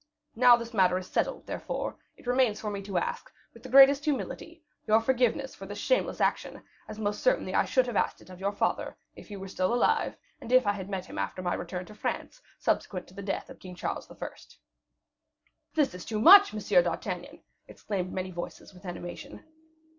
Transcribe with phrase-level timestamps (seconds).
[0.35, 4.03] Now this matter is settled, therefore, it remains for me to ask, with the greatest
[4.05, 8.31] humility, your forgiveness for this shameless action, as most certainly I should have asked it
[8.31, 11.43] of your father, if he were still alive, and if I had met him after
[11.43, 14.15] my return to France, subsequent to the death of King Charles I."
[15.75, 16.83] "That is too much, M.
[16.83, 19.45] d'Artagnan," exclaimed many voices, with animation.